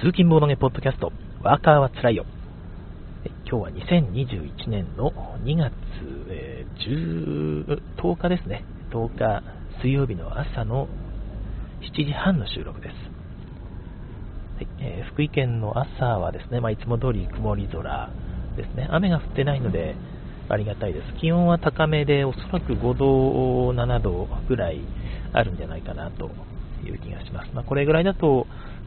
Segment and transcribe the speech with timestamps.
[0.00, 2.24] 通勤ボードゲポッドキャスト、ワーカーはつらいよ。
[3.46, 5.12] 今日は2021年の
[5.44, 5.74] 2月、
[6.30, 8.64] えー、10, 10日ですね。
[8.92, 9.42] 10日
[9.82, 10.88] 水曜日の朝の
[11.82, 12.94] 7時半の収録です。
[14.56, 18.10] はいえー、福井県の朝はですね、まあ、いつも通り曇り空
[18.56, 18.88] ですね。
[18.90, 19.96] 雨が降ってないので
[20.48, 21.12] ありがたいです。
[21.20, 24.80] 気温は高めで、おそらく5度、7度ぐらい
[25.34, 26.30] あるんじゃないかなと
[26.86, 27.50] いう気がします。
[27.52, 28.46] まあ、これぐらいだと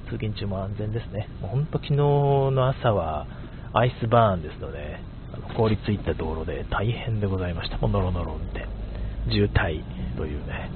[0.10, 1.28] 通勤中も安全ですね。
[1.42, 3.28] もう本当昨日の朝は
[3.74, 5.00] アイスバーンですので、
[5.34, 7.78] あの凍りついた道路で大変でございました。
[7.78, 8.68] もうノロノロ運転。
[9.32, 9.84] 渋滞
[10.18, 10.70] というね。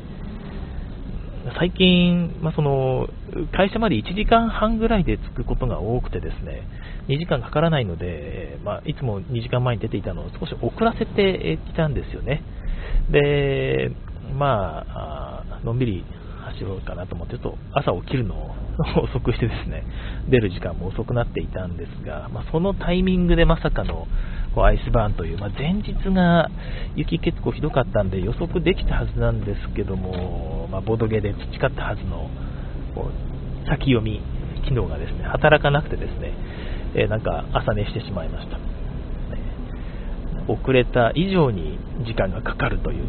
[1.59, 3.07] 最近、まあ、その
[3.53, 6.67] 会社まで1時間半ぐらいで着くことが多くてですね、
[7.07, 12.43] 2時間かからないので、まあ、いつも2時間前に出ていたのを少し遅らせてきたんですよね。
[13.09, 13.91] で、
[14.37, 16.05] まあ、のんびり
[16.51, 18.55] 走ろうかなと思って、ちょっと朝起きるのを
[19.03, 19.83] 遅くしてですね、
[20.29, 24.07] 出る時間も遅くなっていたんですが、まあ、そのタイミングでまさかの
[24.53, 26.49] こうアイスバーンという、まあ、前日が
[26.95, 32.29] 雪結構ひどかったんで予測できたはずなんですけども、まあ、ボドゲで培ったはずの
[32.95, 33.09] こ
[33.65, 34.21] う先読み
[34.67, 36.33] 機能がですね、働かなくてですね、
[36.95, 38.57] えー、なんか朝寝してしまいました。
[40.47, 43.05] 遅れた以上に時間がかかるという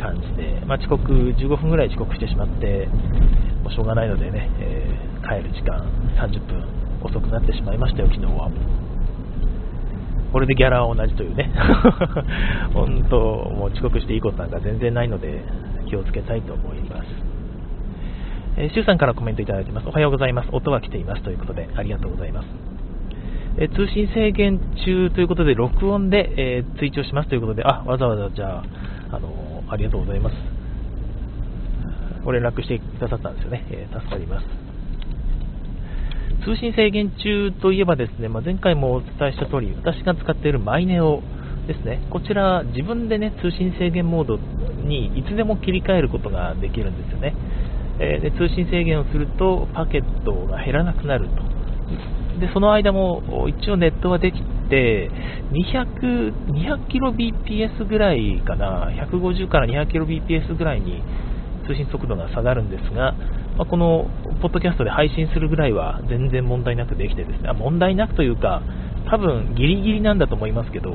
[0.00, 2.88] 感じで、まあ、遅刻、15分ぐらい遅刻してしまって、
[3.62, 5.84] もうしょうがないのでね、えー、帰る時間
[6.16, 6.64] 30分
[7.04, 8.50] 遅くなってしまいましたよ、昨日は。
[10.32, 11.50] これでギャラは同じというね、
[12.72, 13.18] 本当、
[13.50, 15.42] もう遅刻していいことなんか全然ないので、
[15.86, 17.06] 気をつけたいと思います。
[18.56, 19.88] えー、シュウさんからコメントいただいてます。
[19.88, 20.48] おはようございます。
[20.52, 22.46] 音は来ていますということで、ありがとうございます。
[23.58, 28.64] えー、通信制限中ということで、録音で、えー、追徴しますということで、あ、わざわざじゃあ、
[29.70, 30.36] ありがとうございます。
[32.24, 33.64] ご連絡してくださったんですよね。
[33.70, 34.46] えー、助かります。
[36.44, 41.22] 通信制限中といえばですね、まあ、前回もお伝えした通り、私が使っているマイネオ
[41.66, 44.38] ですね、こちら自分でね、通信制限モード
[44.86, 47.34] にいつでも切り替えることができるんですよね。
[48.00, 52.40] えー、で通信制限をするとパケットが減らなくなると。
[52.40, 54.40] で、その間も一応ネットはでき
[54.70, 55.10] て、
[55.52, 61.02] 200, 200kbps ぐらいかな、150から 200kbps ぐらいに
[61.66, 63.12] 通信速度が下がるんですが、
[63.58, 64.08] まあ、この
[64.40, 68.62] ポッドキャストで配信するぐらいは全然問題なくできてですね、あ問題なくというか、
[69.10, 70.92] 多分ギリギリなんだと思いますけど、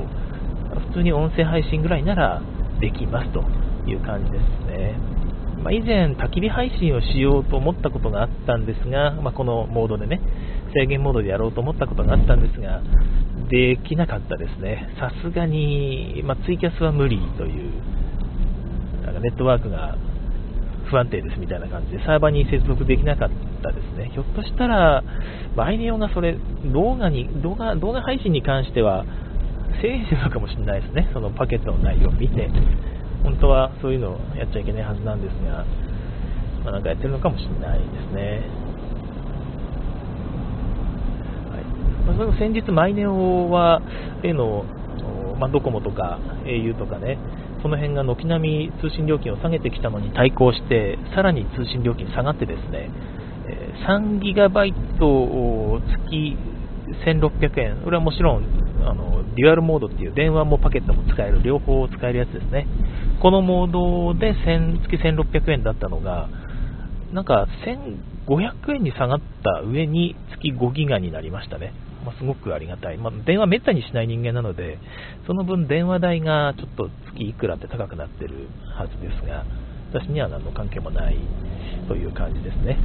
[0.90, 2.42] 普通に音声配信ぐらいなら
[2.80, 3.44] できますと
[3.86, 5.15] いう感じですね。
[5.66, 10.20] まあ、以前、焚き火配信をしようと思ったことがあったんですが、まあ、このモードでね、
[10.72, 12.82] 制限モードでやろうと思ったことがあったんですが、
[13.50, 14.94] できなかったですね。
[15.00, 17.72] さすがに、まあ、ツイキャスは無理という、
[19.02, 19.96] なんかネットワークが
[20.84, 24.12] 不安定ですみたいな感じで、サーバーに接続できなかったですね。
[24.14, 25.02] ひょっとしたら、
[25.56, 26.36] バイネオがそれ、
[26.72, 29.04] 動画に、動画、動画配信に関しては、
[29.82, 31.10] 制限してるのかもしれないですね。
[31.12, 32.48] そのパケットの内容を見て。
[33.26, 35.66] 本当はそういうのをやっちゃいけないはずなんですが、
[36.62, 38.46] まあ、なんかやってるのかもしれないですね。
[41.50, 41.64] はい
[42.06, 43.82] まあ、その先日、マイネオは、
[44.22, 44.64] 例の、
[45.40, 47.18] まあ、ドコモとか au とかね、
[47.62, 52.90] その辺が軒並み通信料金を下げてきたのに対抗して、さらに通信料金下がってですね、
[53.88, 56.36] 3ギガバイトを月
[57.04, 62.66] 1600円、これはもちろんあのデュアルモードっていう電話もパケットも使える、両方使えるやつですね。
[63.20, 66.28] このモードで月1600円だったのが、
[67.12, 67.46] なんか
[68.26, 71.72] 1500円に下がった上に月5ギガになりましたね。
[72.04, 74.78] まあ、すごくありがたい、まあ、電話めったにしない人間なので、
[75.26, 78.46] その分電話代がちょっと月いくらって高くなってる
[78.78, 79.44] はずですが、
[79.92, 81.16] 私には何の関係もない
[81.88, 82.78] という感じですね。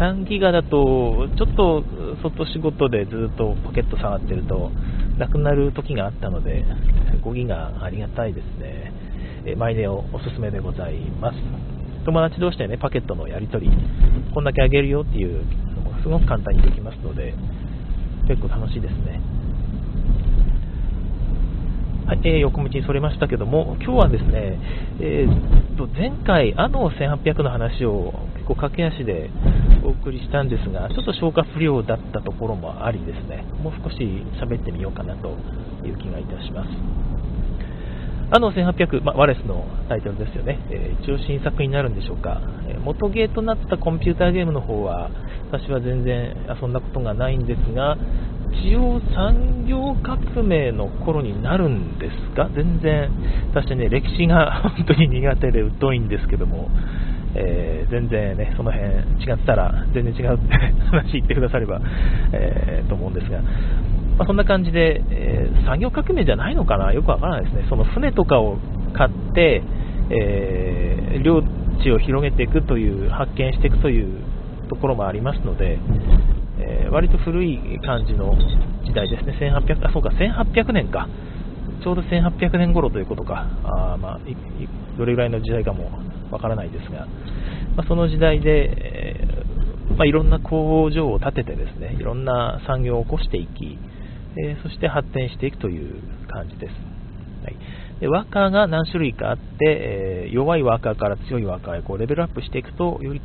[0.00, 1.84] 3ギガだと、ちょっと
[2.22, 4.70] 外仕事でずっとポケット下がってると、
[5.18, 6.64] なくなる時があったので、
[7.22, 8.92] 5ギガありがたいですね。
[9.44, 11.38] えマイネオおすすめでございます。
[12.04, 13.72] 友達同士でね、パケットのやり取り、
[14.34, 15.44] こんだけあげるよっていう
[15.74, 17.34] のもすごく簡単にできますので、
[18.28, 19.20] 結構楽しいですね。
[22.06, 24.58] はい、えー、横道にそれましたけども、今日はですね、
[25.00, 29.30] えー、と前回、あの1800の話を結構駆け足で
[29.84, 33.96] お送りしたんですが、ちょっと消化不良だったところもありですね、もう少し
[34.42, 35.30] 喋ってみようかなと
[35.86, 36.70] いう気がいたします。
[38.34, 45.10] あの1800、まあ、ワレスのタイトルですよね、えー、一応新作になるんでしょうか、えー、元ゲーとなったコンピューターゲームの方は、
[45.52, 47.98] 私は全然遊んだことがないんですが、
[48.52, 53.10] 一応産業革命の頃になるんですか全然、
[53.50, 56.68] 私ね、歴史が 本当に苦手で疎いんですけども、
[57.34, 58.90] え全然ね、その辺
[59.24, 60.54] 違ったら、全然違うって
[60.92, 61.80] 話言ってくだされば、
[62.32, 67.64] えー、と思うんですが、まあ、そんな感じで、えー、産業革命じゃないのかな、よくわからないですね。
[67.68, 68.58] その船とかを
[68.92, 69.62] 買って、
[70.10, 71.42] えー、領
[71.82, 74.08] 地を広げていくという、発見していくという
[74.68, 75.78] ところもありますので、
[76.62, 78.34] え割と古い感じの
[78.84, 81.08] 時代ですね、1800, あそうか1800年か、
[81.82, 84.20] ちょうど1800年頃ということか、あまあ、
[84.98, 85.90] どれぐらいの時代かも
[86.30, 87.06] わからないですが、
[87.76, 93.78] まあ、その時代で、えー、まあ、いろんな工場を建ててですね、いろんな産業を起こしていき、
[94.36, 96.72] えー、そして発展していくという感じです。
[97.44, 97.56] はい、
[98.00, 103.20] でワーカーが何種類かあって、えー、弱いワーカーから強いワーカーへこうレベルアップしていくと、より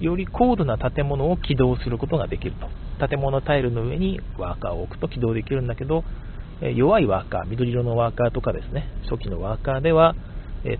[0.00, 2.52] より高度な建物を起動することができる
[2.98, 3.08] と。
[3.08, 6.04] 建物タイルの上にワーカーを置くと起動できるんだけど、
[6.74, 10.14] 弱いワーカー、緑色のワーカーとかですね、初期のワーカーでは、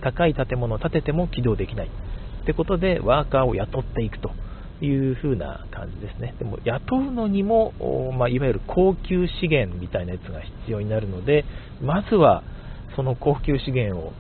[0.01, 1.87] 高い建物を建てても起動できない。
[2.43, 4.31] ってことで、ワーカーを雇っていくと
[4.81, 6.35] いう風な感じですね。
[6.39, 7.73] でも、雇うのにも、
[8.17, 11.45] まあ、いわゆる高級資源みたいなやつが必要になるので、
[11.81, 12.45] まずは、
[12.95, 14.13] その高級資源を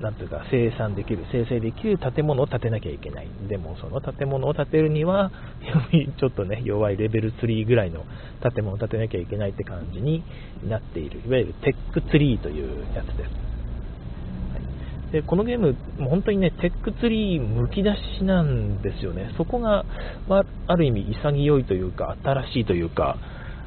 [0.00, 3.28] なんていうか、生産できる、生成できる建物を建てなきゃいけない。
[3.48, 5.30] でも、その建物を建てるには、
[6.18, 8.04] ちょっとね、弱いレベル3ぐらいの
[8.42, 10.22] 建物を建てなきゃいけないって感じに
[10.68, 11.20] なっている。
[11.26, 13.18] いわゆるテックツリーというやつです。
[13.18, 13.26] は
[15.10, 19.30] い、でこのゲーム、本当にね、テックツリーむき出しなんですよね。
[19.36, 19.84] そこが、
[20.28, 23.18] まあ、ある意味潔いというか、新しいというか、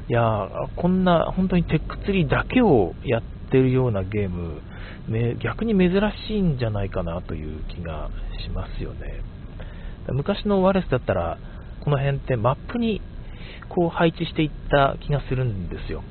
[0.06, 4.60] いやこんな本当にテックツリーだけをやってるようなゲーム、
[5.42, 8.10] 逆に珍しいんじゃないかなという気が
[8.44, 9.22] しますよね。
[10.08, 11.38] 昔のワレスだったら、
[11.82, 13.00] この辺ってマップに
[13.68, 16.02] こう配置していった気がするんですよ。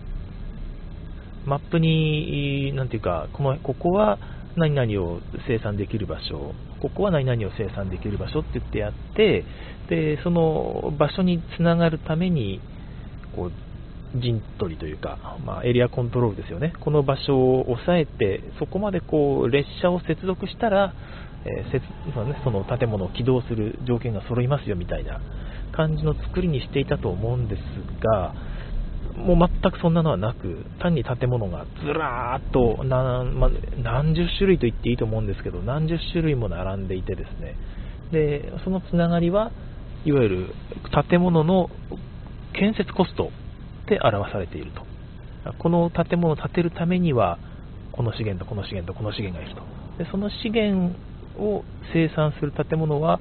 [1.45, 4.17] マップに、なんていうか、このここは
[4.55, 9.43] 何々を生産できる場所、ここは何々を生産できる場所って言ってやって、
[9.89, 12.61] でその場所につながるために
[13.35, 13.51] こう
[14.15, 20.93] 陣取りというか、まあ、エリアコントロールですよね、この場所を押さえて、そこまでこう列車を接続したら、
[21.45, 25.19] えー接ね、その建物を起動する条件が揃いますよみたいな
[25.73, 27.59] 感じの作りにしていたと思うんです
[28.03, 28.33] が、
[29.17, 33.49] もう全くそんなのはなく、単に建物がずらーっと何,、ま
[33.83, 37.55] 何十種類と言っていいと思うんですけど、何十種類も並んでいてですね、
[38.11, 39.51] でそのつながりは
[40.05, 40.47] いわゆる
[41.09, 41.69] 建物の
[42.53, 43.31] 建設コスト
[43.83, 44.81] って表されていると。
[45.59, 47.37] この建物を建てるためには、
[47.91, 50.03] この資源とこの資源とこの資源がいると。
[50.03, 50.95] でその資源
[51.37, 51.63] を
[51.93, 53.19] 生産する建物は、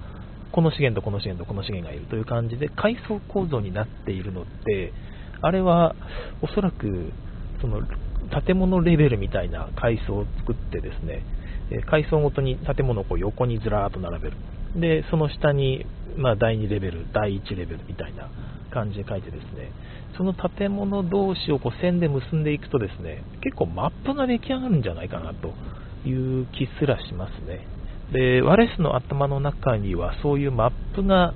[0.53, 4.93] この資源とこの資源とこの資源がいるという感じで階層構造になっているので、
[5.41, 5.94] あれは
[6.43, 7.11] おそらく
[7.61, 7.82] その
[8.44, 11.25] 建物レベルみたいな階層を作ってですね、
[11.91, 14.37] 階層ごとに建物をこう横にずらーっと並べる。
[14.76, 15.87] で、その下に、
[16.17, 18.31] まあ、第2レベル、第1レベルみたいな
[18.70, 19.70] 感じで書いてですね、
[20.17, 25.55] その建物同士をこう線で結んでいくとですね、結構マップが出来上がるんじゃないかなと
[26.09, 26.12] い
[26.43, 27.67] う気すらしますね。
[28.12, 31.32] で、ワレスの頭の中にはそういうマップが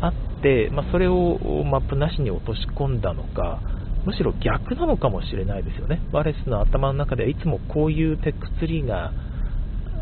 [0.00, 3.60] あって、まあ、それをマップなしに落とし込んだのか、
[4.04, 6.00] むしろ逆なのかもしれないですよね。
[6.12, 9.12] ワレスの頭の中ではいつもこういうテックツリーが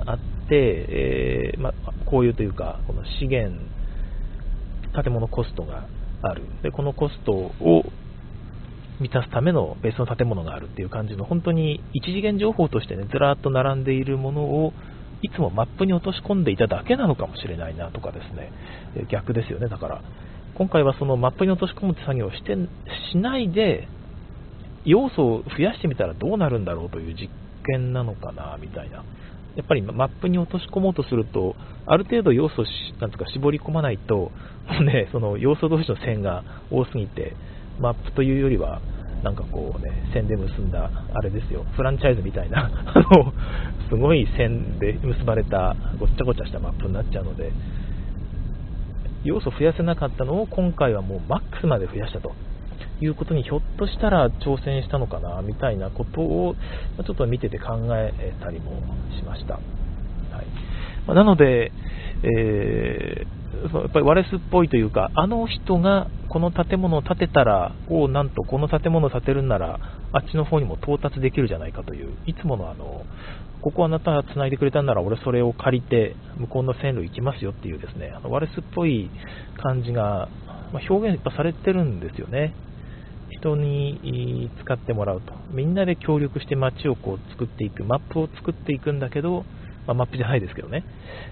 [0.07, 3.61] あって、えー、まあ、こういうというか、この資源、
[5.03, 5.87] 建物コストが
[6.23, 6.45] ある。
[6.63, 7.53] で、このコストを
[9.01, 14.73] 満たすための別の建物があるっていう感じの、本当に一次元情報としてね、ずらーっと並んでいるものを、
[15.23, 18.53] いつもマップに落とし込んでいただけなのかもしれないなとかですね、
[19.09, 20.03] 逆ですよね、だから、
[20.55, 22.57] 今回はそのマップに落とし込むって作業をして
[23.13, 23.89] しないで、
[24.85, 27.29] 要素を増やしてみたらどうなるんだろうという実
[27.67, 29.05] 験なのかな、みたいな。
[29.57, 32.65] やっぱりマップに落とし込もうとすると、ある程度要素を
[33.01, 34.33] なんとか絞り込まないと、も
[34.81, 37.35] うね、その要素同士の線が多すぎて、
[37.81, 38.81] マップというよりは、
[39.23, 43.33] なんかこうね、線で結んだ、あれですよ、フランチャイズみたいな、 あの、
[43.89, 47.53] すごい線で結ばれた、ごっちゃごちゃしたマップになっちゃうので、
[49.25, 52.35] 要素増やせなかったのを今回はもうマックスまで増やしたと。
[53.01, 56.55] いうことにひょっとしたら挑戦したのかなみたいなことを
[57.05, 58.81] ちょっと見てて考えたりも
[59.19, 59.55] しました。
[59.55, 60.47] はい。
[61.07, 61.73] まなので、
[62.23, 69.79] えー、やっぱりワレスっぽいというか、あの人がこの建物を建てたら、おなんとこの建物を建てるんなら、
[70.13, 73.05] あっちの方にも到達できるじゃないかという、いつものあの、
[73.63, 79.11] ここあなたが繋いでくれたんなら俺それを借りて向こうの線路行きますよっていうですね、あのワレスっぽい
[79.57, 80.29] 感じが、
[80.73, 82.55] ま、表現されてるんですよね。
[83.31, 85.33] 人に使ってもらうと。
[85.51, 89.45] みんなで協力して街をこう作っていく、マップを作っていくんだけど、
[89.87, 90.85] まあ、マップじゃないですけどね、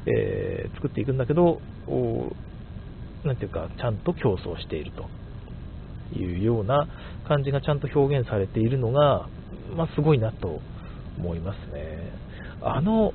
[0.07, 1.61] えー、作っていくんだけど、
[3.25, 5.09] なんていうか、ちゃんと競争していると。
[6.13, 6.87] いうような
[7.27, 9.29] 感じがちゃんと表現されているのが、
[9.77, 10.61] まあ、すごいなと
[11.19, 12.13] 思いますね。
[12.63, 13.13] あの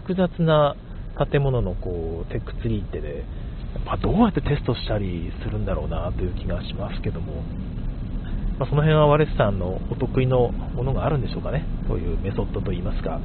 [0.00, 0.76] 複雑な
[1.30, 3.24] 建物のこうテックツリーってね、
[3.84, 7.42] まあ、どうやってテストしたりするんだろうなという気がしますけども、
[8.58, 13.20] まあ、その辺はワレスさんのお得意のものがあるんでしょうかね、というメソッドといいますか、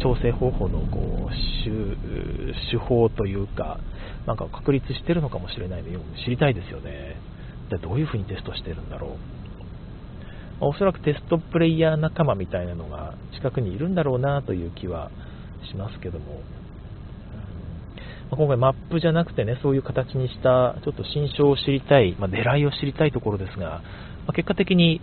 [0.00, 3.78] 調整方法のこう手法というか、
[4.26, 7.16] なんか確立してるのかもしれないので、知りたいですよね。
[7.70, 9.10] でどういうふうにテストしてるんだろう。
[10.60, 15.10] ま、おそらくテストプレイヤー仲間みたいなのが近くにいるんだろうなという気は
[15.70, 16.40] しますけども、
[18.30, 23.82] ま、今回マップじゃなくてね、そういう形にしたちょっと心象を知りたい、まあ、狙いを知りたいところですが、
[24.26, 25.00] ま結果的に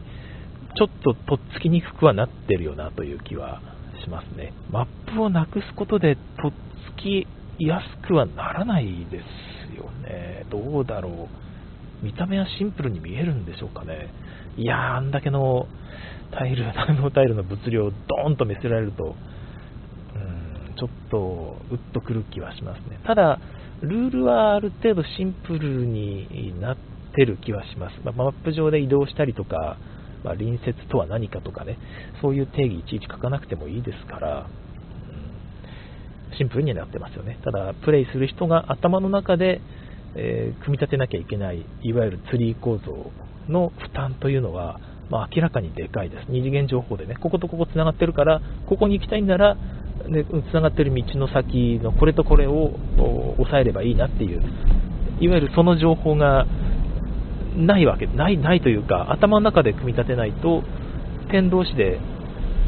[0.76, 3.62] ちょっととっつきにくくはなってるよなという気は
[4.08, 4.54] しますね。
[4.72, 6.52] マップをなくすことでとっ
[6.98, 7.28] つき
[7.60, 9.22] やすくはならないで
[9.74, 10.46] すよね。
[10.50, 12.06] どうだろう。
[12.06, 14.10] 見た目はシンプルに見えるんでしょうかね。
[14.56, 15.68] いやー、あんだけの
[16.32, 19.16] タイル、 ナノタイルの物量をドーンと見せられると、
[20.16, 23.00] うん、ちょっとうっとくる気はしますね。
[23.04, 23.40] ただ、
[23.82, 26.78] ルールはある程度シンプルになっ
[27.14, 28.00] てる気はします。
[28.04, 29.78] まあ、マップ上で移動したりとか、
[30.24, 31.78] まあ、隣接とは何かとかね、
[32.22, 34.48] そういう定義いちいち書かなくてもいいですから、
[36.38, 37.40] シンプルになってますよね。
[37.44, 39.62] ただ、プレイする人が頭の中で、
[40.16, 43.12] えー、組み立てなきゃいけない、いわゆるツリー構造
[43.48, 46.26] の負担というのは、まあ、明らかにでかいです。
[46.30, 52.72] 二次元情報でね、こことここつながってるから、ここに行きたいんなら、ね、つながってる道の先のこれとこれを
[53.38, 54.42] 抑えればいいなっていう、
[55.20, 56.46] いわゆるその情報が
[57.58, 60.64] ないわけない、ないというか、頭の中で組み立てないと、
[61.32, 62.00] 点同士で、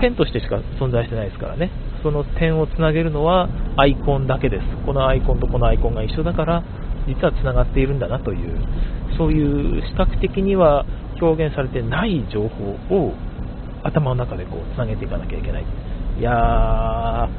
[0.01, 4.63] 点としてしか存在してないですからね、その点をつなげるのはアイコンだけです。
[4.85, 6.63] このアイコンとこのアイコンが一緒だから、
[7.07, 8.57] 実はつながっているんだなという、
[9.17, 10.85] そういう視覚的には
[11.21, 13.13] 表現されてない情報を
[13.83, 15.65] 頭の中でこうつなげていかなきゃいけない。
[16.19, 17.29] いやー、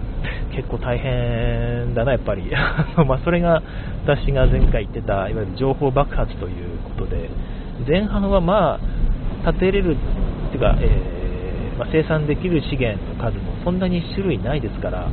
[0.54, 2.50] 結構大変だな、やっぱり。
[3.06, 3.62] まそれが
[4.04, 7.30] 私が前回言ってた、いわゆる情報爆発ということで、
[7.86, 8.78] 前半はま
[9.44, 15.06] あ、立てれる、っていうか、えー、まあ、生産できる資源の数もそんなに種類ないですから、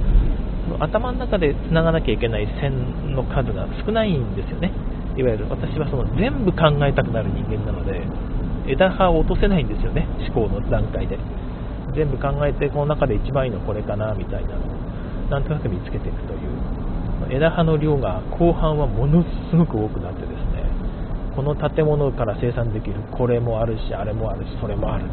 [0.79, 4.72] 頭の中で繋がなきゃいけない線の数が少ないんですよね。
[5.15, 8.01] いわゆる私はその全部考えたくなる人間なので、
[8.67, 11.17] 枝葉を落とせないんですよね、思考の段階で。
[11.96, 14.50] 全部考えて、この中で一番いいのこれかな、みたいな、
[15.30, 16.40] なんとなく見つけていくという。
[17.30, 20.64] 枝葉の量が後半はものすごく多くなってですね、
[21.36, 25.06] この建物から生産できるこれもあるし、あれもあるし、それもある。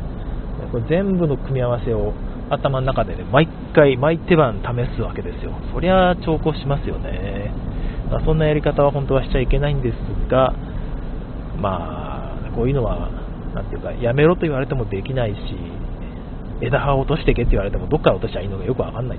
[0.71, 2.12] これ全部の組み合わせを
[2.50, 5.52] 頭の中でね、毎回、毎手番試すわけですよ。
[5.73, 7.52] そりゃ重宝しますよね。
[8.11, 10.54] ま、そんなやり方は本当はしちゃいけないんですが、
[11.61, 13.11] まあ、こういうのは、
[13.54, 15.37] なんていうか、やめろと言われてもできないし、
[16.61, 19.18] 枝葉を落としてけって言われても、どっから落としちゃいいのかよくわかんない。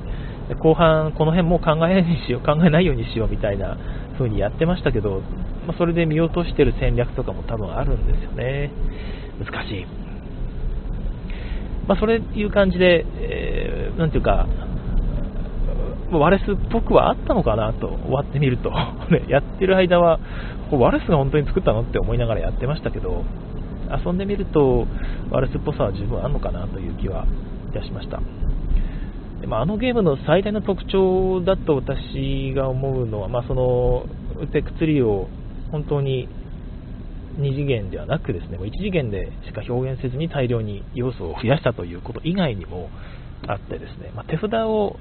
[0.54, 3.78] 後半、この辺もう考えないようにしよう、考えないようにしようみたいな
[4.18, 5.22] 風にやってましたけど、
[5.66, 8.72] まあ、それで見落としてる戦略とかも多分あるんですよね。
[9.40, 9.86] 難しい。
[11.88, 14.48] まあ、それいう感じで、えー、ていうか、
[16.12, 18.72] ワレスっぽくはあったのかなと、終わってみると、
[19.28, 20.20] やってる間は、
[20.72, 23.24] ワレスが本当に作ったのって思いながらやってましたけど、
[24.06, 24.88] 遊んでみると、
[25.32, 27.26] ワレスっぽさは十分あるのかなという気は
[27.70, 28.20] いたしました。
[29.46, 34.08] でまあ、あのゲームの最大の特徴だと私が思うのは、まあ、その
[34.52, 35.30] テックツリーを
[35.72, 36.28] 本当に
[37.38, 42.90] 2次元ではなくですね、1次元でしか表現せずに大量に要素を増やしたということ以外にも
[43.48, 44.98] あってですね、まあ、手札を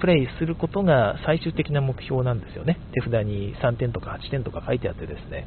[0.00, 2.80] プレイすることが最終的な目標なんですよね。
[2.94, 5.46] 手札に3点とか8点とか書いてあってですね、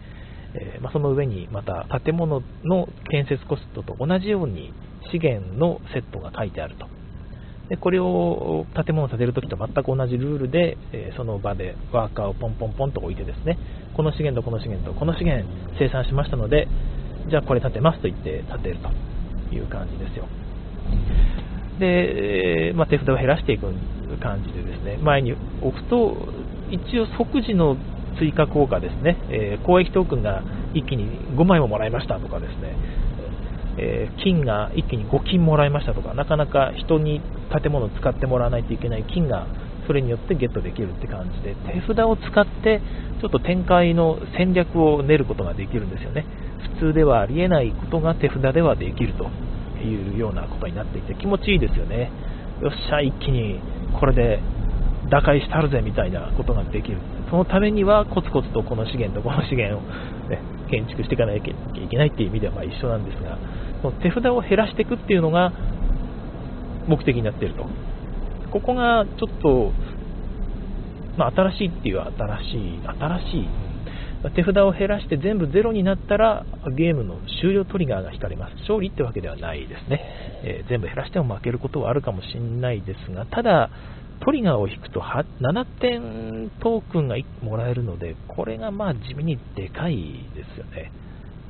[0.54, 4.72] えー、まあ、その上にまた建物の建設コストと同じように
[5.12, 6.86] 資源のセットが書いてあると。
[7.74, 13.58] でこれを建物を建てるときと全く同じルールで、えー、その場でワーカーをポンポンポンと置いてですね、
[13.98, 15.50] この資源とこの資源とこの資源
[15.80, 16.68] 生産しましたので、
[17.32, 20.28] じゃあこれ建てますと言って建てるという感じですよ。
[21.80, 23.66] で、まあ、手札を減らしていく
[24.22, 26.14] 感じでですね、前に置くと、
[26.70, 27.76] 一応即時の
[28.20, 30.44] 追加効果ですね、えー、公益トークンが
[30.76, 32.78] 一気に5枚ももらいましたとかですね、
[33.78, 37.22] えー、金が一気に5金もらいましたとか、なかなか人に
[37.62, 39.48] 建物を使ってもらわないといけない金が
[39.88, 42.82] それによってゲットできるって感じで、手札を使って
[43.22, 46.26] ちょっと展開の戦略を練ることができるんですよね。
[46.80, 49.26] 普通ではありえないことが手札ではできると
[49.84, 52.12] いうようなことになっていて気持ちいいですよね。
[52.62, 53.60] よっしゃ、一気に
[54.00, 54.40] これで
[55.10, 56.98] 打開したるぜみたいなことができる。
[57.30, 59.82] そのためにはコツコツとこの資源とこの資源を、
[60.30, 60.40] ね、
[60.70, 61.54] 建築していかなきゃ
[61.84, 63.38] いけないっていう意味ではま一緒なんですが、
[63.82, 65.52] その手札を減らしていくっていうのが
[66.88, 67.66] 目的になっていると。
[68.52, 69.72] ここがちょっと、
[71.18, 73.48] まあ、新しいっていう新しい、新しい、
[74.36, 76.46] 手札を減らして全部ゼロになったら
[76.78, 78.56] ゲームの終了トリガーが引かれます。
[78.62, 80.02] 勝利ってわけではないですね。
[80.44, 83.70] えー、全部減らしても負けることはあるかもしれないですが、ただ、
[84.26, 89.98] トリガーを引くと7点トークンがもらえるので、これがまあ地味にでかい
[90.34, 90.94] ですよね。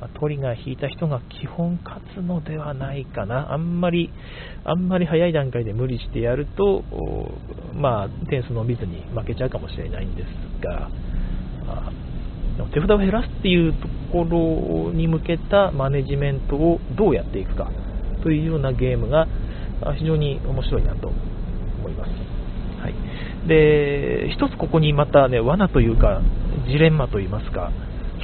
[0.00, 3.52] まトリガー引いた人が基本勝つのではないかな。
[3.52, 4.10] あんまり、
[4.64, 6.82] あんまり早い段階で無理してやると、
[7.74, 10.90] まあ、点数伸びずに負けちゃうかもしれないんですが、
[11.64, 11.92] ま、
[12.72, 17.70] 手札を減らすっていうところに向けたマネジメントをどうやっていくか
[18.24, 19.28] というようなゲームが
[19.96, 21.12] 非常に面白いなと
[21.78, 22.43] 思います。
[23.46, 26.22] で一つここにまた、ね、罠というか
[26.66, 27.70] ジレンマといいますか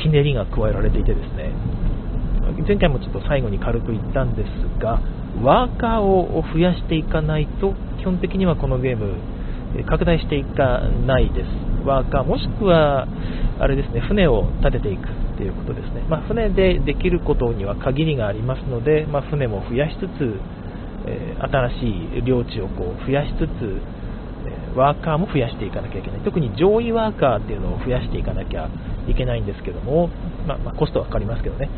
[0.03, 1.53] ひねりが加えられていてですね。
[2.67, 5.01] 前回もちょっと最後に軽く言ったんですが
[5.43, 9.15] ワーカーを増やしていかないと基本的にはこのゲーム
[9.89, 11.71] 拡大していかないです。
[11.87, 13.07] ワーカーもしくは
[13.59, 20.37] あれですね船を建てていくということですね、まあ、船でできることには限りがありますので、まあ、船も増やしつつ、
[21.07, 23.81] え、新しい領地をこう増やしつつ
[24.77, 26.21] ワーカーも増やしていかなきゃいけない。
[26.21, 28.69] 特に上位ワーカーっていうのを増やしていかなきゃ
[29.09, 30.09] いけないんですけども、
[30.47, 31.69] まあ、まあ、コストはかかりますけどね、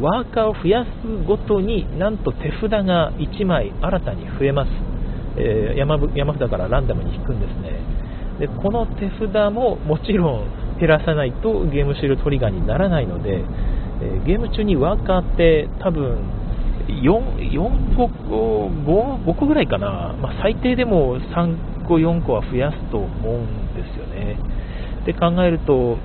[0.00, 4.70] ワーカーを増やすごとになんと手札が1枚新たに増えます。
[5.38, 7.72] えー、山山札からランダムに引くんですね。
[8.38, 13.44] で、この手札ももちろん減らさないとゲーム終了トリガーにならないので、
[14.02, 16.18] え、ゲーム中にワーカーって多分
[16.88, 24.36] 4、4個、5, 5個ぐらいかな、まあ、最低でも3個、4個は増やすと思うんですよね。
[25.06, 25.98] で考えると、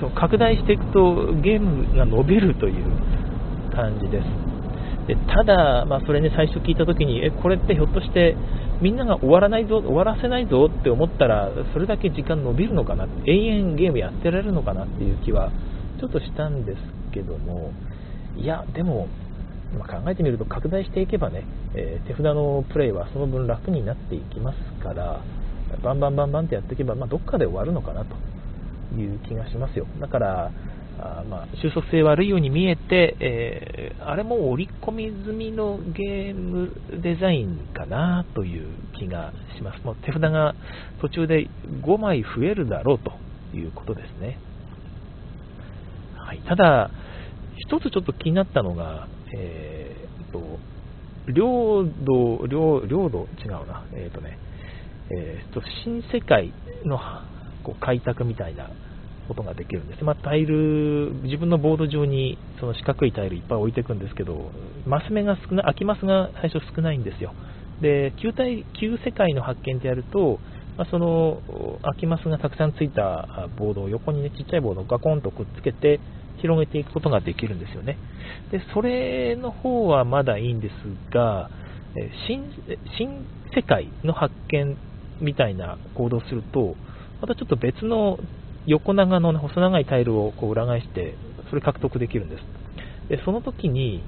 [0.00, 2.84] その拡大していくとゲームが伸びるという
[3.74, 4.24] 感じです。
[5.06, 8.36] でただ、まあ、それね、最初聞いたときに、え、これってひょっとして
[8.80, 15.50] みんなが終わらないぞ、終わらせないぞって思ったら、それだけ時間伸びるのかな、永遠ゲームやってられるのかなっていう気は
[16.00, 16.78] ちょっとしたんです
[17.12, 17.72] けども、
[18.36, 19.08] いや、でも、
[19.78, 25.20] まあ、考えてみると拡大していけばね、えー、手札のプレイはその分楽になっていきますから
[25.82, 28.14] バンバンバンバンってやっていけば、まあ、どっかで終わるのかなと
[28.96, 30.52] いう気がしますよだから
[30.96, 39.84] あまあ、収束性悪いように見えて、えー、あれも織り込み済みのゲームデザインかなという気がします。
[39.84, 40.54] もう手札が
[41.00, 41.48] 途中で
[41.84, 43.12] 5枚増えるだろうと
[43.56, 44.38] いうことですね。
[46.16, 46.90] はい、ただ、
[47.56, 50.58] 一つちょっと気になったのが、えー、と、
[51.32, 54.38] 領土、領領土、違うな、えっ、ー、とね、
[55.10, 56.52] えーと、新世界
[56.84, 56.98] の
[57.62, 58.70] こう開拓みたいな
[59.28, 60.04] ことができるんです。
[60.04, 64.50] まあ、タイル、自分のボード上にその四角いタイルいっぱい置いていくんですけど、
[64.86, 67.32] マス目が少ない、空きマスが最初少ないんですよ。
[67.80, 70.38] で、旧体旧世界の発見でやると、
[70.76, 71.40] まあ、その
[71.82, 76.00] 空きマスがたくさんついたボードを横にね、ちっちゃいボードをガコンとくっつけて、
[76.40, 77.96] 広げていくことができるんですよね。
[78.50, 80.72] で、それの方はまだいいんです
[81.12, 81.48] が、
[82.26, 82.44] 新
[82.98, 84.76] 新世界の発見
[85.20, 86.76] みたいな行動をすると、
[87.20, 88.18] またちょっと別の
[88.66, 91.14] 横長の細長いタイルをこう裏返して、
[91.50, 92.42] それ獲得できるんです。
[93.08, 94.02] で、その時に、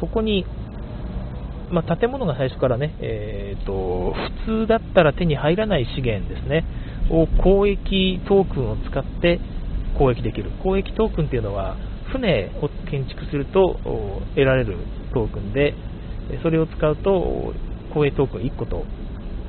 [0.00, 0.46] そこに、
[1.70, 4.14] まあ、建物が最初からね、えーと、
[4.46, 6.64] 普通だったら手に入らない資源ですね、
[7.10, 9.40] を交易トークンを使って
[9.94, 10.50] 交易できる。
[10.58, 11.76] 交易トークンっていうのは、
[12.12, 13.80] 船を建築すると
[14.34, 14.76] 得られる
[15.12, 15.74] トークンで、
[16.42, 17.54] それを使うと
[17.88, 18.84] 交易トークン1個と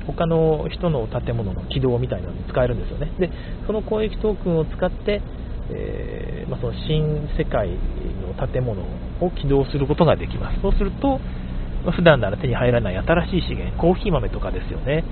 [0.06, 3.12] 他の人の建物の起動みたいなのに使えるんですよね。
[3.18, 3.30] で、
[3.66, 5.22] その交易トークンを使って、
[5.70, 8.82] えー、まあ、その新世界の建物
[9.20, 10.60] を起動することができます。
[10.62, 11.18] そうすると、
[11.84, 15.04] まあ、普段なら手に入らない新しい資源、コーヒー豆とかですよね。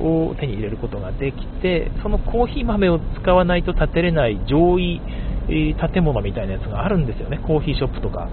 [0.00, 5.00] を手に入れることができて、そのコーヒー豆を使わないと建てれない上位
[5.48, 8.28] 建物みたいなやつがあるんですよね、コーヒーショップとか、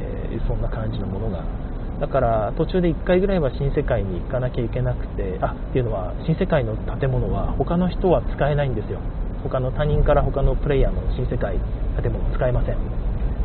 [0.00, 1.61] えー、そんな感じのものが。
[2.02, 8.98] だから途中で1回ぐらいは新世界に行かなきゃいけなくて、あっていうのは、新世界の建物は他の人は使えないんですよ。
[9.44, 11.54] 他の他人から他のプレイヤーの新世界
[12.02, 12.76] 建物使えません。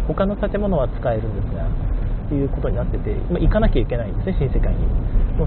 [0.08, 1.70] 他の建物は使えるんですが、
[2.30, 4.88] ということになってて、まあ、行かなきゃいけないんですね、新世界に。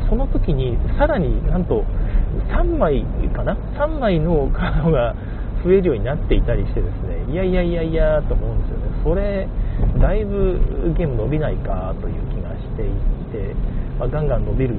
[0.09, 1.83] その時にさらになんと
[2.55, 5.17] 3枚かな？3枚のカードが
[5.67, 9.49] 増えるようになっていたりしてですねいやいやいやいやと思うんですよねそれ
[10.01, 12.40] だいぶゲーム伸びないかという気
[12.81, 12.93] てい
[13.33, 13.55] て、
[13.99, 14.75] まあ、ガンガン伸びる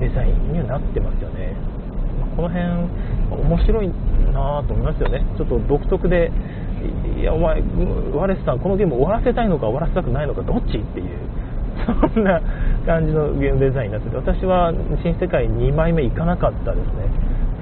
[0.00, 1.56] デザインにはなってますよね。
[2.36, 2.66] この辺
[3.30, 3.88] 面白い
[4.32, 5.24] なと思いますよね。
[5.36, 6.30] ちょっと独特で
[7.18, 7.62] いやお前
[8.12, 10.78] ワレスさんこのゲーム終わらせたいのか終わらせたくないのかどっち？
[10.78, 11.18] っていう
[12.14, 12.40] そんな
[12.86, 17.08] 感じのゲームデザインになってて私は新世界2枚目いかなかったですね。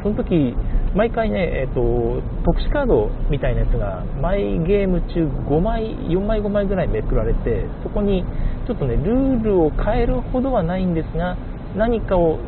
[0.02, 0.56] その時
[0.94, 8.24] 毎回ね、えーと、特殊カードみたいなやつが毎ゲーム中5枚4枚5枚ぐらいめくられてそこに
[8.66, 11.36] ちょっとねルールを変えるほどはないんですが
[11.76, 12.38] 何かを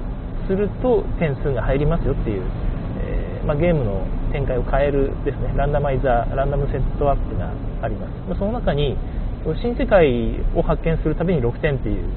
[0.46, 2.42] すると点数が入りますよっていう、
[3.00, 8.96] えー、まあ、ゲームの展開を変えるですねランダマイザーランダムセットアップがあります、ま、その中に
[9.62, 12.08] 新世界を発見するたびに6点っていう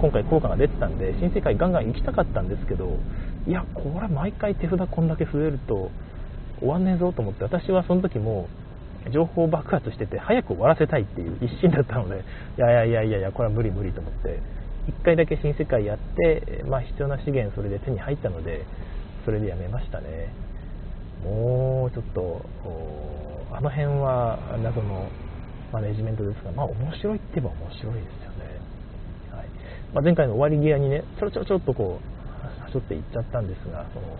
[0.00, 2.96] 今回効果が出てたんで新世界ガンガン行きたかったんですけど
[3.46, 5.90] いやこれ毎回手札こんだけ増えると
[6.58, 8.48] 終わんねえぞと思って私はその時も
[9.12, 12.22] 情報爆発してて早く終わらせたいっていう一心だったので
[12.58, 14.40] いやいやいやいやこれは無理無理と思って
[14.88, 18.66] 1回だけ新世界やって、まあ、必要な資源それで手に入ったので
[19.24, 20.32] それでやめましたね。
[21.22, 22.40] もうちょっと
[23.52, 25.10] あの辺は謎の
[25.72, 28.60] マネジメントですが、まあ面白いって言えば面白いですよね、
[29.30, 29.46] はい。
[29.92, 34.16] まあ、前回の終わり際にねちょろちょろちょっとこうはしょっていっちゃったんですがその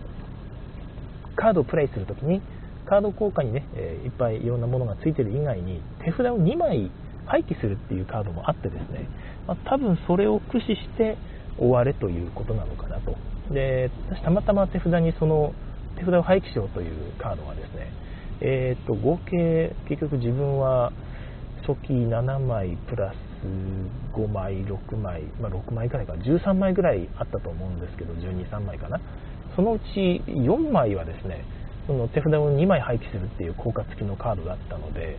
[1.35, 2.41] カードをプレイするときに
[2.91, 6.91] カード効果にね、え、いっぱいいろんなものがついてる以外に手札を2枚
[7.25, 9.07] 廃棄するっていうカードもあってですね、
[9.47, 11.17] まあ、多分それを駆使して
[11.57, 13.15] 終われということなのかなと。
[13.53, 15.53] で私たまたま手札にその
[15.95, 17.93] 手札を廃棄しようというカードがですね
[18.41, 20.91] えー、と合計結局自分は
[21.65, 23.15] 初期7枚プラス
[24.17, 28.99] 5枚6枚、まあ、6枚ぐらいか13枚ぐらいあったと思うんですけど123枚かな。
[29.55, 31.45] そのうち4枚はですね
[31.91, 35.17] その手札を2枚廃棄するっていう効果付きのカードだったので、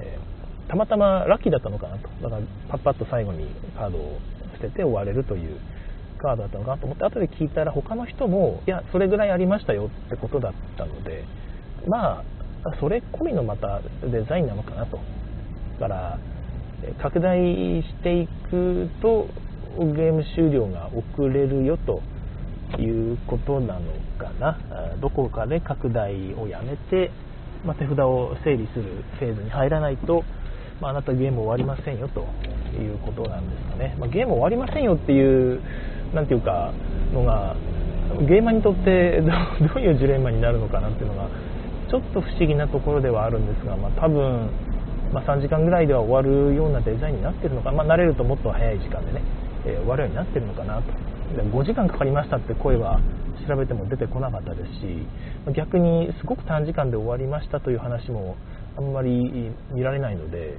[0.00, 2.08] えー、たまたまラッキーだったのかなと。
[2.20, 4.18] だからパッパッと最後にカードを
[4.60, 5.60] 捨てて終われるという
[6.18, 11.24] カードだったのかなと思って後で聞いたら他の人もいやそれぐらいありましたよってことだったので
[11.86, 12.24] まあ
[12.80, 14.98] それ込みのまたデザインなのかなと。
[15.78, 16.18] だから
[17.00, 17.38] 拡大
[17.82, 19.28] していくと
[19.78, 22.02] ゲーム終了が遅れるよと
[22.78, 23.80] いうことなの
[24.18, 24.58] かな。
[25.00, 27.10] どこかで拡大をやめて、
[27.64, 30.22] まあ、手札を整理するフェーズに入らないと、
[30.80, 32.20] まあ、あなたゲーム終わりませんよと
[32.80, 35.60] いうことなんですかね、まあ、ゲーム終わりませんよっていう
[36.14, 36.72] 何ていうか
[37.12, 37.56] のが
[38.28, 39.20] ゲーマーにとって
[39.74, 41.28] どういうジレンマになるのかなっていうのが
[41.90, 44.50] ちょっと不思議なところではあるんですが、まあ、多分
[45.12, 49.22] まあ、3時間ぐらいでは終わるようなデザインになってるのか、まあ、慣れるともっと早い時間でね、
[49.64, 51.07] えー、終わるようになってるのかなと。
[51.36, 53.00] 5時間かかりましたって声は
[53.48, 58.36] 調べても出てこなかったですし逆にすごく短時間で終わりましたという話も
[58.76, 60.56] あんまり見られないので、え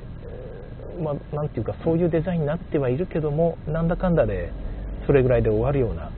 [1.00, 4.52] ー、まあ、なんていうかそういうデザインになってはいるけどもなんだかんだで
[5.06, 6.12] それぐらいで終わるような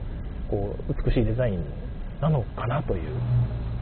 [0.50, 1.64] こう美しいデザイン
[2.20, 3.02] なのかなという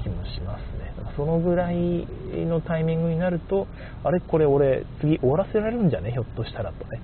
[0.02, 0.90] 気もしますね。
[1.16, 2.06] そのぐらい
[2.46, 3.66] のタイミングになると
[4.04, 6.12] あれこれ俺次終わらせられるんじゃね？
[6.12, 7.00] ひょっとしたらとね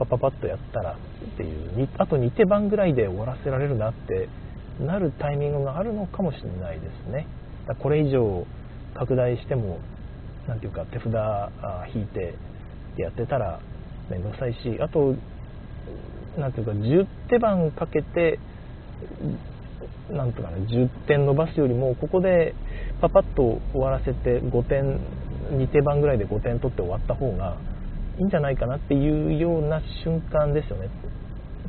[0.00, 4.30] パパパッとやったらっていうあと2手番ぐらいで終わらせられるなって
[4.80, 7.26] なるタイミングがあるのかもしれないですね。
[7.68, 8.46] だこれ以上
[8.94, 9.78] 拡大しても
[10.48, 11.04] 何ていうか手札
[11.94, 12.34] 引いて
[12.96, 13.60] やってたら
[14.08, 15.14] 面倒くさいしあと
[16.38, 18.38] 何ていうか10手番かけて
[20.10, 22.54] なんとかね10点伸ばすよりもここで
[23.02, 24.98] パパッと終わらせて5点
[25.52, 27.58] 2手番ぐらいで5点取って終わった方が
[28.18, 30.88] いいんじゃないかなっていうような瞬間ですよね。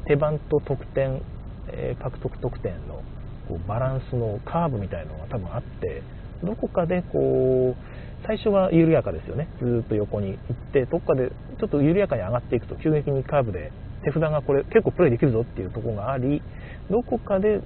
[0.07, 1.21] 手番と得点、
[1.69, 3.03] えー、獲得得点の
[3.47, 6.01] こうバランスのカーブみたいなのが多分あって
[6.43, 9.47] どこかでこう最初は緩やかですよね。
[9.59, 13.71] ずっと横に行ってどこかでちょっと緩やかに上がっていくと急激にカーブで
[14.03, 16.41] 手札がこれ結構プレイできるぞっていうところがあり
[16.89, 17.61] どこかで、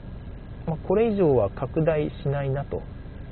[0.67, 2.81] まこれ以上は拡大しないなと。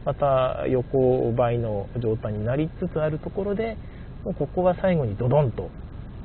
[0.05, 3.77] また横ばいの状態になりつつあるところで
[4.23, 5.69] もうここは最後にドドンと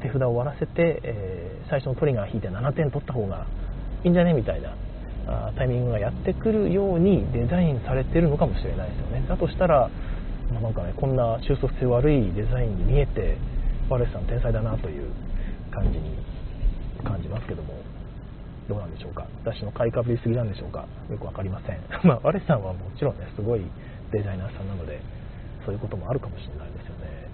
[0.03, 3.47] 手札を終わらせて、えー、最初のトリガー引いて7点取った方が
[4.05, 4.75] いいんじゃねみたいな
[5.27, 9.27] あタイミングがやってくるようにデザインされてるのかもしれないですよね。
[9.29, 9.91] だとしたら、
[10.53, 13.37] まあ、なんかねこんな収束性悪いデザインに見えて
[13.91, 15.11] ワレスさん天才だなという
[15.71, 16.17] 感じに
[17.05, 17.75] 感じますけども
[18.69, 19.27] どうなんでしょうか？
[19.45, 20.87] 私の買いかぶりすぎなんでしょうか？
[21.11, 21.81] よく分かりません。
[22.07, 23.63] まあワレスさんはもちろんねすごい
[24.13, 25.01] デザイナーさんなので
[25.67, 27.29] そういうこともあるかもしれないですよね、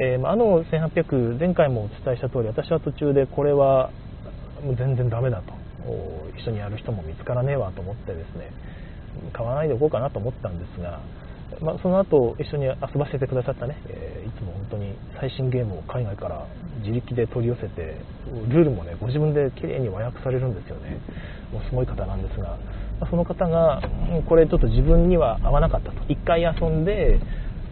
[0.00, 3.90] えー、あ、の1800前回もお伝えした通り私は途中でこれは
[4.64, 5.52] もう全然ダメだと。
[6.36, 8.52] 一緒にやる人も見つからねえわと思ってですね。
[9.32, 11.00] 買わないでおこうかなと思ったんですが
[11.60, 16.46] まあ、その後一緒に遊ばせてくださったね、えー、いつも本当に最新ゲームを海外から
[16.80, 17.96] 自力で取り寄せて
[18.48, 21.00] ルールもねご自分で綺麗に和訳されるんですよね。
[21.52, 22.58] もうすごい方なんですが
[23.00, 23.82] まその方が
[24.28, 26.00] これちょっと自分には合わなかったと。
[26.04, 27.18] 1回遊んで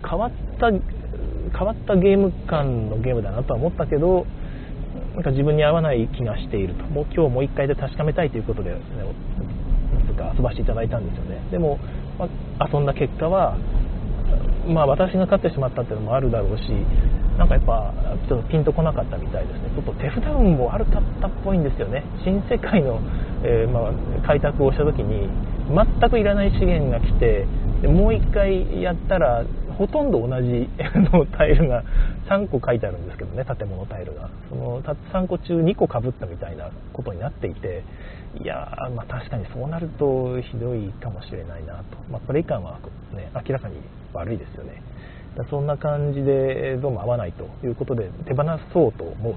[0.09, 0.71] 変わった
[1.57, 4.27] 変わったゲーム感のゲームだなとは思ったけど
[5.15, 6.85] なんか自分に合わない気がしていると。
[6.85, 8.79] もう今日もう1回で確かめたいということで、ね、
[10.17, 11.41] か遊ばせていただいたんですよね。
[11.51, 11.79] でも、
[12.19, 13.57] まあ、遊んだ結果は
[14.67, 16.63] まあ私が勝ってしまったっていうのもあるだろうし
[17.39, 17.93] なんかやっぱ
[18.27, 19.71] ちょっとピンとこなかったみたいですね。
[19.77, 22.03] ちょっと手札運も悪かったっぽいんですよね。
[22.25, 22.99] 新世界の、
[23.45, 25.29] えー、まあ、開拓をした時に
[25.69, 27.47] 全くいらない資源が来て
[27.83, 29.45] でもう1回やったら
[29.77, 30.69] ほとんど同じ
[31.13, 31.83] のタイルが
[32.29, 34.29] 3個書いてあるんですけどね建物タイルが。
[34.49, 37.83] その3個中2個かぶったみたいなことになっていて
[38.43, 42.79] いやまあ、確かにそうなるとひどいかもしれないなと、まあ、プレイ感は、
[43.15, 43.77] ね、明らかに
[44.13, 44.83] 悪いですよね。
[45.51, 49.35] そんな感じでどうも合わないということで手放そうと思う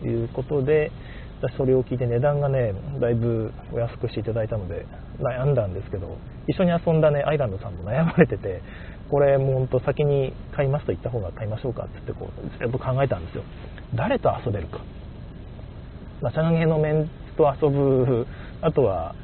[0.00, 0.92] ということで
[1.40, 4.86] 私それを聞いて値段がねだいぶお安くしていただいたので
[5.20, 8.62] 悩んだんですけど一緒に遊んだねアイランドさんも悩まれてて
[9.12, 13.44] これもうほんと先に買いますと言った方が買いましょうかってってこうずっと考えたんですよ。
[13.94, 14.80] 誰と遊べるか、
[16.22, 18.26] まあ、チャンゲのメンツと遊ぶ
[18.62, 19.14] あとは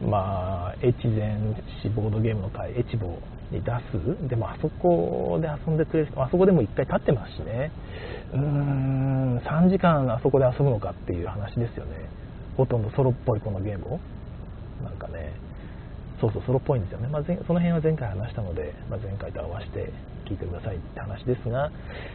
[0.00, 1.36] まあ越前
[1.82, 3.18] 市ボードゲームの会エチボ
[3.50, 4.28] に出す。
[4.28, 7.72] でもあそこで遊んでくれる人あそこでも1回立ってますしね。
[8.32, 11.96] うーん3時間あそこで遊ぶのかっていう話ですよね。
[12.56, 14.00] ほとんどソロっぽいこのゲームを。
[14.84, 15.32] なんかね
[16.20, 19.92] そうそうソロっぽいんですよね、まあ、その辺は前回話したので、まあ、前回と合わせて
[20.24, 21.70] 聞いてくださいって話ですが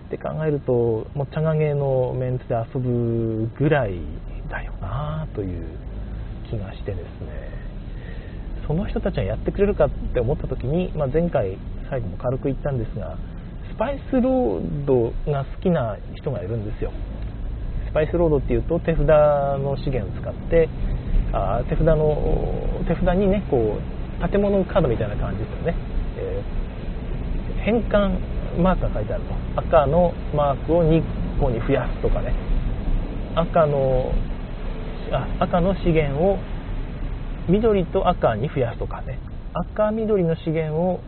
[0.09, 3.99] で考えるともう茶がげのメンツで遊ぶぐらい
[4.49, 5.65] だよなという
[6.49, 7.61] 気がしてですね。
[8.67, 11.57] その人たちがやってくれるかって思った時に、まあ、前回
[11.89, 13.17] 最後も軽く言ったんですが
[13.73, 16.91] スパイスロードが好きな人がいるんですよ。
[17.89, 20.69] スパイスロードっていうと手札の資源を使って
[21.33, 25.75] あ手札の手札にねこう建物カードみたいな感じですよね、
[26.17, 28.19] えー、変換
[28.59, 29.33] マークが書いてあると。
[29.61, 31.01] 赤のマークを2
[31.39, 32.33] 個に増やすとかね。
[33.35, 34.11] 赤の
[35.11, 36.37] あ赤の資源を
[37.49, 39.19] 緑と赤に増やすとかね。
[39.53, 40.99] 赤緑の資源を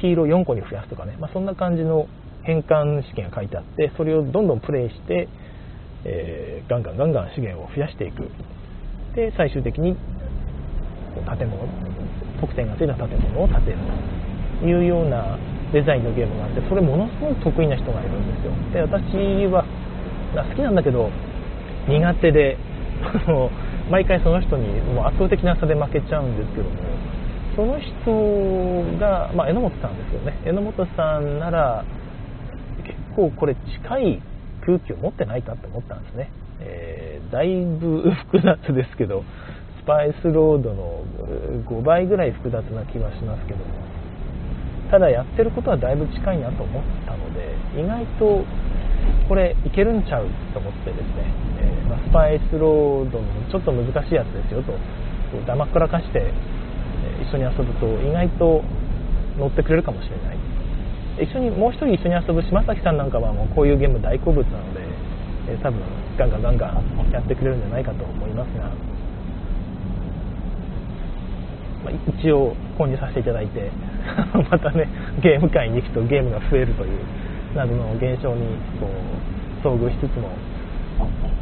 [0.00, 2.06] 黄色4個に増やすとかね、まあ、そんな感じの
[2.42, 5.28] 変換資源が書いてあってそれをどんどんプレイして、
[6.04, 8.28] えー、ガンガンガンガン資源を増やしていく。
[9.14, 9.96] で最終的に
[11.38, 11.58] 建物
[12.40, 13.78] 得点がついた建物を建てる
[14.60, 15.38] というような
[15.72, 18.52] デザインのゲームがあってそれものすごく得意な人がいるんですよ。
[18.72, 19.64] で私は
[20.34, 21.10] 好きなんだけど
[21.88, 22.56] 苦手で
[23.90, 26.70] 毎回その人にもう圧倒的な差で負けちゃうんですけども
[27.56, 30.36] その人が、まあ、榎本さんですよね。
[30.44, 31.84] 榎本さんなら
[32.84, 34.22] 結構これ近い
[34.64, 39.24] 空気を持ってないかって思ったんですね、えー、だいぶ複雑ですけど
[39.82, 41.04] スパイスロードの
[41.66, 43.64] 5倍ぐらい複雑な気はしますけども。
[44.90, 48.44] ただやってることはだいぶ近いなと思ったので意外と
[49.28, 51.28] これいけるんちゃうと思ってですね、
[51.60, 54.72] えー、ま、スパイスロードのちょっと難しいやつですよと
[55.46, 58.64] だまくらかして、え一緒に遊ぶと意外と
[59.36, 60.38] 乗ってくれるかもしれない。
[61.20, 64.80] 一緒にもう一人一緒に遊ぶ島崎さんなんかはもうこういうゲーム大好物なので、
[65.50, 65.82] えー、多分
[66.18, 68.64] ガンガンガンガンやってくれるんじゃないかと思いますが、
[71.84, 73.70] まあ、一応購入させていただいて
[74.50, 74.88] またね
[75.22, 76.90] ゲーム界に行くとゲームが増えるという
[77.56, 78.42] などの現象に
[78.80, 78.88] こ
[79.64, 80.28] う遭遇しつつも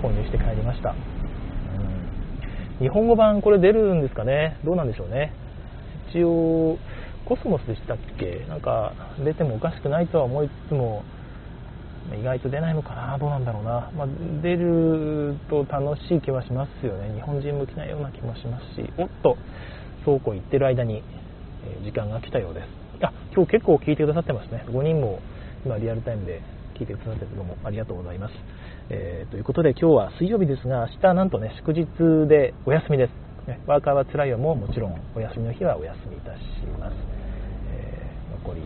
[0.02, 4.56] 購入して帰りました、うん、日本語版これ出るんですかね？
[4.64, 5.32] どうなんでしょうね？
[6.10, 6.78] 一応
[7.24, 8.44] コスモスでしたっけ？
[8.48, 8.92] なんか
[9.24, 11.02] 出てもおかしくないとは思いつつも
[12.14, 14.06] 意外と出ないのかなどうなんだろうな、まあ、
[14.42, 19.36] 出ると楽しい気はしますよね日本人向きなような気もしますしおっと
[20.04, 21.02] 倉庫行ってる間に
[21.84, 22.66] 時間が来たようです
[23.02, 25.20] あ今日結構聞いてくださってますね5人も
[25.64, 26.42] 今リアルタイムで
[26.76, 28.34] 聞いてくださってどうもありがとうございます。
[28.90, 31.86] えー、ということで今日は水曜日ですが、明日なんとね、祝日
[32.28, 33.48] でお休みです。
[33.48, 36.40] ね、ワーカーはつらいよももちろんお休みの日はお休みいたし
[36.78, 36.94] ます。
[37.70, 38.62] えー、残り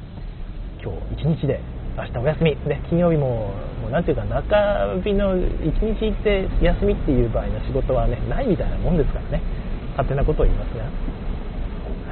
[0.83, 1.61] 今日1日で
[1.96, 9.42] 明日お休み、ね、金曜日ももうなていうか中日の1日行って休みっていう場合の仕事はねないみたいなもんですからね
[9.90, 10.90] 勝手なことを言いますがは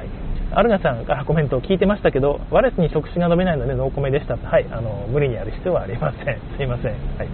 [0.03, 4.35] いアルガさんからコメントを聞いてましたけど、ワレスに触手が飲めないのでノーコメでした。
[4.35, 6.41] はい、あの、無理にやる必要はありません。
[6.57, 6.91] すいません。
[6.91, 7.27] はい。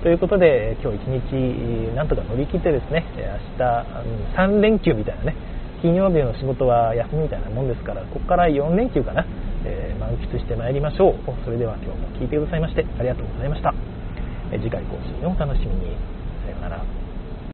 [0.00, 3.86] ということで、今日一日、なんとか乗り切ってですね、明日、
[4.36, 5.34] 3連休みたいなね、
[5.82, 9.26] 金曜日の仕事は休みみたいなもんですから、ここから4連休かな、
[9.64, 11.14] えー、満喫してまいりましょう。
[11.44, 13.74] それでは今日も聴いてくださいまして、ありがとうございました。
[14.52, 15.96] 次回更新をお楽しみに。
[16.44, 17.01] さようなら。